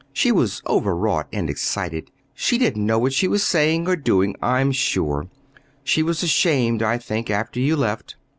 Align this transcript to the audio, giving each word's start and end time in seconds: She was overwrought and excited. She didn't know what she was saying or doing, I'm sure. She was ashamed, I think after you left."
She 0.13 0.31
was 0.31 0.63
overwrought 0.65 1.27
and 1.31 1.47
excited. 1.47 2.09
She 2.33 2.57
didn't 2.57 2.87
know 2.87 2.97
what 2.97 3.13
she 3.13 3.27
was 3.27 3.43
saying 3.43 3.87
or 3.87 3.95
doing, 3.95 4.33
I'm 4.41 4.71
sure. 4.71 5.27
She 5.83 6.01
was 6.01 6.23
ashamed, 6.23 6.81
I 6.81 6.97
think 6.97 7.29
after 7.29 7.59
you 7.59 7.75
left." 7.75 8.15